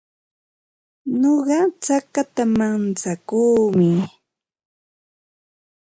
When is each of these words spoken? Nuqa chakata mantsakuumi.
Nuqa 1.19 1.59
chakata 1.83 2.43
mantsakuumi. 2.57 3.89